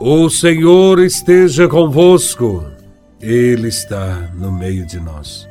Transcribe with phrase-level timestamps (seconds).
[0.00, 2.64] O Senhor esteja convosco,
[3.20, 5.48] Ele está no meio de nós.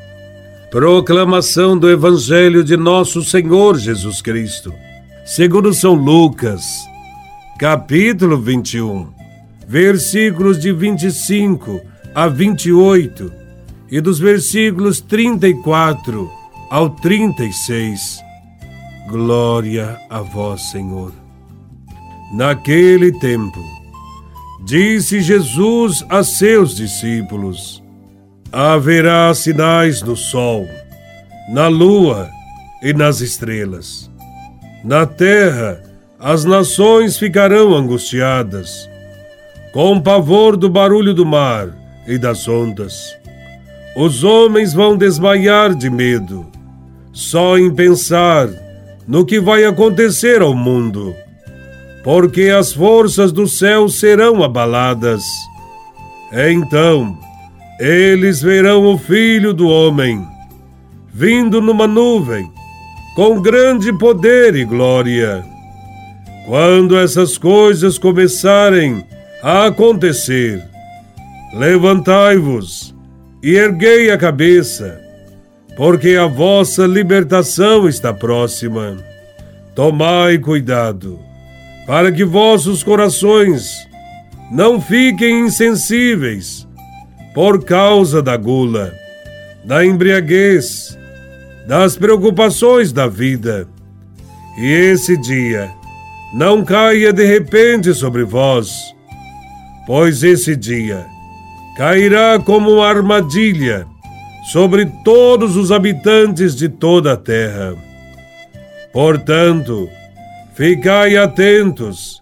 [0.72, 4.74] Proclamação do Evangelho de Nosso Senhor Jesus Cristo,
[5.26, 6.64] segundo São Lucas,
[7.60, 9.10] capítulo 21,
[9.68, 11.82] versículos de 25
[12.16, 13.30] a 28
[13.92, 16.32] e dos versículos 34
[16.70, 18.22] ao 36.
[19.10, 21.12] Glória a vós, Senhor.
[22.34, 23.77] Naquele tempo,
[24.66, 27.84] Disse Jesus a seus discípulos:
[28.52, 30.68] Haverá sinais no sol,
[31.50, 32.28] na lua
[32.82, 34.10] e nas estrelas.
[34.84, 35.82] Na terra,
[36.20, 38.90] as nações ficarão angustiadas,
[39.74, 41.70] com pavor do barulho do mar
[42.08, 43.16] e das ondas.
[43.96, 46.48] Os homens vão desmaiar de medo,
[47.14, 48.50] só em pensar
[49.08, 51.16] no que vai acontecer ao mundo
[52.08, 55.26] porque as forças do céu serão abaladas.
[56.32, 57.18] Então,
[57.82, 60.26] eles verão o Filho do Homem,
[61.14, 62.50] vindo numa nuvem,
[63.14, 65.44] com grande poder e glória.
[66.46, 69.06] Quando essas coisas começarem
[69.44, 70.64] a acontecer,
[71.56, 72.96] levantai-vos
[73.44, 74.98] e erguei a cabeça,
[75.76, 78.96] porque a vossa libertação está próxima.
[79.76, 81.27] Tomai cuidado
[81.88, 83.88] para que vossos corações
[84.52, 86.68] não fiquem insensíveis
[87.34, 88.94] por causa da gula,
[89.64, 90.98] da embriaguez,
[91.66, 93.68] das preocupações da vida.
[94.58, 95.72] E esse dia
[96.34, 98.74] não caia de repente sobre vós,
[99.86, 101.06] pois esse dia
[101.78, 103.88] cairá como uma armadilha
[104.52, 107.76] sobre todos os habitantes de toda a terra.
[108.92, 109.88] Portanto,
[110.58, 112.20] Ficai atentos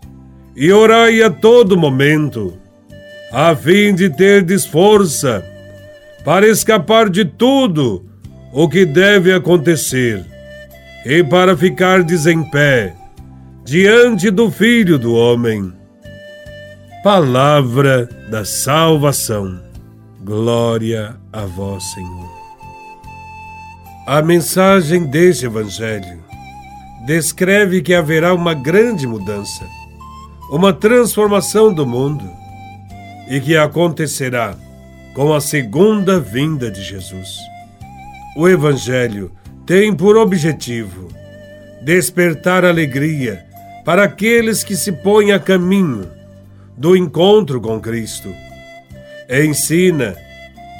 [0.57, 2.59] e orai a todo momento,
[3.31, 5.41] a fim de terdes força
[6.25, 8.05] para escapar de tudo
[8.51, 10.25] o que deve acontecer
[11.05, 12.93] e para ficardes em pé
[13.63, 15.71] diante do Filho do Homem.
[17.05, 19.61] Palavra da salvação.
[20.21, 22.35] Glória a vós, Senhor.
[24.05, 26.25] A mensagem deste Evangelho
[27.05, 29.63] descreve que haverá uma grande mudança,
[30.49, 32.27] uma transformação do mundo
[33.29, 34.55] e que acontecerá
[35.13, 37.37] com a segunda vinda de Jesus.
[38.35, 39.31] O Evangelho
[39.65, 41.07] tem por objetivo
[41.83, 43.45] despertar alegria
[43.85, 46.09] para aqueles que se põem a caminho
[46.75, 48.33] do encontro com Cristo.
[49.29, 50.15] Ensina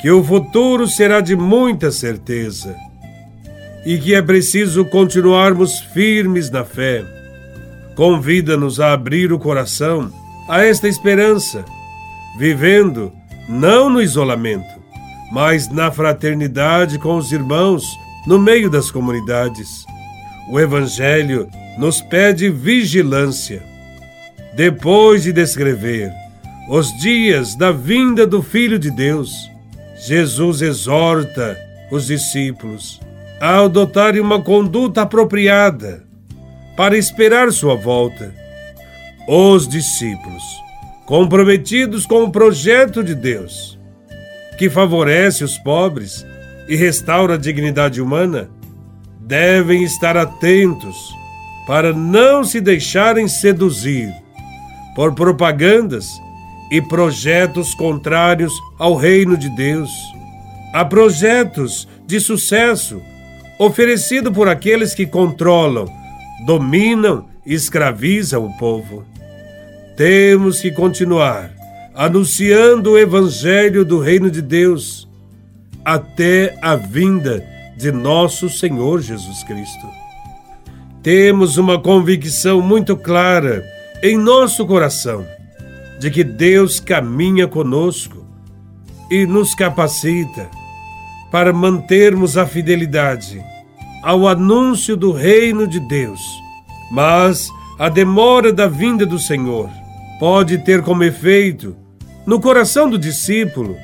[0.01, 2.75] que o futuro será de muita certeza
[3.85, 7.05] e que é preciso continuarmos firmes na fé.
[7.95, 10.11] Convida-nos a abrir o coração
[10.49, 11.63] a esta esperança,
[12.37, 13.11] vivendo
[13.47, 14.73] não no isolamento,
[15.31, 17.85] mas na fraternidade com os irmãos
[18.25, 19.85] no meio das comunidades.
[20.49, 21.47] O Evangelho
[21.77, 23.63] nos pede vigilância.
[24.55, 26.11] Depois de descrever
[26.69, 29.31] os dias da vinda do Filho de Deus,
[30.07, 31.57] Jesus exorta
[31.91, 33.04] os discípulos
[33.39, 36.03] a adotarem uma conduta apropriada
[36.75, 38.33] para esperar sua volta.
[39.27, 40.43] Os discípulos,
[41.05, 43.79] comprometidos com o projeto de Deus,
[44.57, 46.25] que favorece os pobres
[46.67, 48.49] e restaura a dignidade humana,
[49.19, 50.95] devem estar atentos
[51.65, 54.13] para não se deixarem seduzir
[54.95, 56.07] por propagandas
[56.71, 59.89] e projetos contrários ao reino de Deus,
[60.73, 63.01] a projetos de sucesso
[63.57, 65.87] oferecido por aqueles que controlam,
[66.45, 69.05] dominam e escravizam o povo.
[69.95, 71.51] Temos que continuar
[71.93, 75.07] anunciando o Evangelho do Reino de Deus
[75.83, 77.45] até a vinda
[77.77, 79.87] de nosso Senhor Jesus Cristo.
[81.01, 83.63] Temos uma convicção muito clara
[84.03, 85.25] em nosso coração
[85.99, 88.25] de que Deus caminha conosco
[89.09, 90.49] e nos capacita
[91.31, 93.43] para mantermos a fidelidade
[94.05, 96.21] ao anúncio do reino de Deus.
[96.91, 97.49] Mas
[97.79, 99.69] a demora da vinda do Senhor
[100.19, 101.75] pode ter como efeito,
[102.25, 103.75] no coração do discípulo,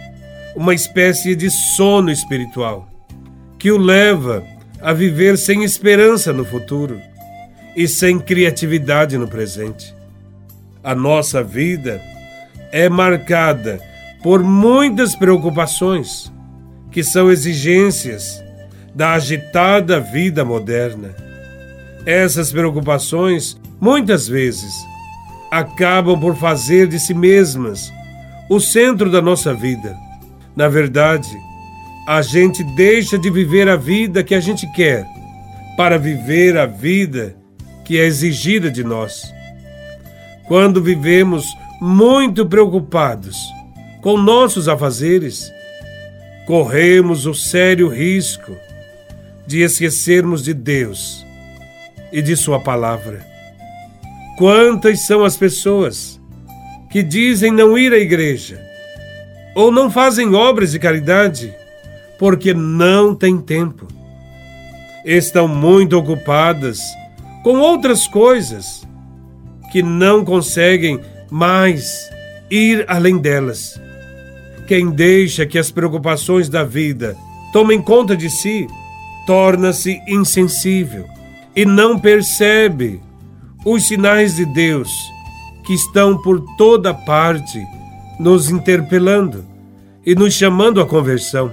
[0.56, 2.88] uma espécie de sono espiritual,
[3.58, 4.44] que o leva
[4.80, 7.00] a viver sem esperança no futuro
[7.76, 9.94] e sem criatividade no presente.
[10.84, 12.02] A nossa vida
[12.72, 13.80] é marcada
[14.22, 16.32] por muitas preocupações
[16.92, 18.44] que são exigências
[18.94, 21.16] da agitada vida moderna.
[22.06, 24.74] Essas preocupações, muitas vezes,
[25.50, 27.92] acabam por fazer de si mesmas
[28.50, 29.96] o centro da nossa vida.
[30.56, 31.30] Na verdade,
[32.08, 35.06] a gente deixa de viver a vida que a gente quer
[35.78, 37.36] para viver a vida
[37.86, 39.24] que é exigida de nós.
[40.48, 41.46] Quando vivemos
[41.80, 43.38] muito preocupados
[44.02, 45.52] com nossos afazeres,
[46.52, 48.58] corremos o sério risco
[49.48, 51.26] de esquecermos de Deus
[52.12, 53.26] e de Sua palavra.
[54.38, 56.20] Quantas são as pessoas
[56.92, 58.60] que dizem não ir à igreja
[59.56, 61.54] ou não fazem obras de caridade
[62.20, 63.88] porque não têm tempo?
[65.06, 66.82] Estão muito ocupadas
[67.46, 68.86] com outras coisas
[69.72, 71.00] que não conseguem
[71.32, 72.10] mais
[72.50, 73.80] ir além delas.
[74.68, 77.18] Quem deixa que as preocupações da vida
[77.52, 78.68] tomem conta de si,
[79.26, 81.06] torna-se insensível
[81.56, 83.02] e não percebe
[83.66, 84.90] os sinais de Deus
[85.66, 87.62] que estão por toda parte
[88.20, 89.46] nos interpelando
[90.06, 91.52] e nos chamando à conversão.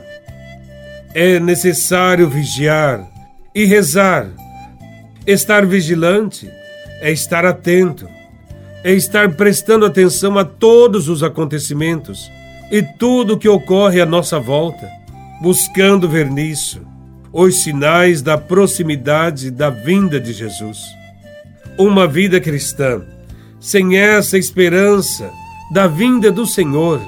[1.15, 3.07] É necessário vigiar
[3.55, 4.31] e rezar.
[5.27, 6.51] Estar vigilante
[7.01, 8.09] é estar atento,
[8.83, 12.31] é estar prestando atenção a todos os acontecimentos
[12.71, 14.89] e tudo o que ocorre à nossa volta,
[15.41, 16.87] buscando ver nisso
[17.33, 20.79] os sinais da proximidade da vinda de Jesus.
[21.79, 23.03] Uma vida cristã,
[23.61, 25.31] sem essa esperança
[25.73, 27.01] da vinda do Senhor,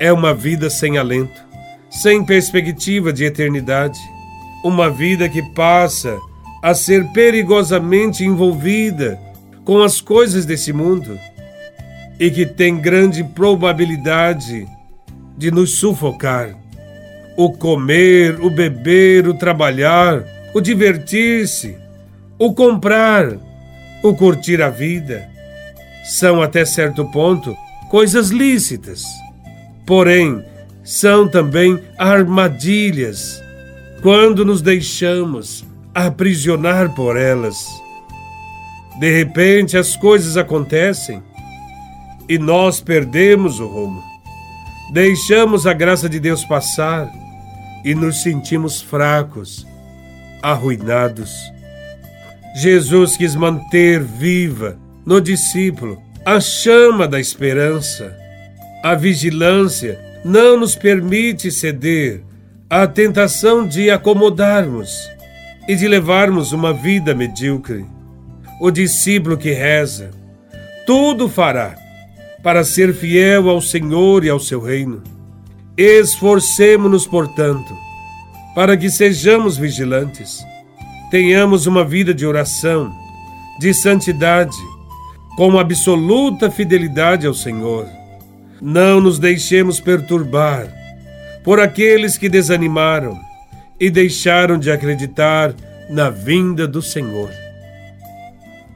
[0.00, 1.44] é uma vida sem alento,
[1.90, 3.98] sem perspectiva de eternidade,
[4.64, 6.18] uma vida que passa
[6.62, 9.18] a ser perigosamente envolvida
[9.64, 11.18] com as coisas desse mundo
[12.18, 14.66] e que tem grande probabilidade
[15.36, 16.54] de nos sufocar.
[17.36, 20.24] O comer, o beber, o trabalhar,
[20.54, 21.76] o divertir-se,
[22.38, 23.36] o comprar,
[24.02, 25.28] o curtir a vida,
[26.04, 27.54] são até certo ponto
[27.90, 29.04] coisas lícitas.
[29.84, 30.42] Porém,
[30.82, 33.42] são também armadilhas
[34.00, 35.64] quando nos deixamos
[35.94, 37.66] aprisionar por elas.
[38.98, 41.22] De repente as coisas acontecem
[42.28, 44.02] e nós perdemos o rumo.
[44.92, 47.10] Deixamos a graça de Deus passar
[47.84, 49.66] e nos sentimos fracos,
[50.42, 51.32] arruinados.
[52.54, 58.16] Jesus quis manter viva no discípulo a chama da esperança.
[58.82, 62.22] A vigilância não nos permite ceder
[62.68, 65.08] à tentação de acomodarmos
[65.68, 67.84] e de levarmos uma vida medíocre.
[68.60, 70.10] O discípulo que reza,
[70.86, 71.85] tudo fará
[72.46, 75.02] para ser fiel ao Senhor e ao seu reino.
[75.76, 77.76] Esforcemo-nos, portanto,
[78.54, 80.44] para que sejamos vigilantes,
[81.10, 82.94] tenhamos uma vida de oração,
[83.58, 84.56] de santidade,
[85.36, 87.88] com absoluta fidelidade ao Senhor.
[88.62, 90.72] Não nos deixemos perturbar
[91.42, 93.18] por aqueles que desanimaram
[93.80, 95.52] e deixaram de acreditar
[95.90, 97.45] na vinda do Senhor.